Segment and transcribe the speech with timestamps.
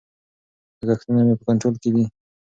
[0.87, 2.05] لګښتونه مې په کنټرول کې دي.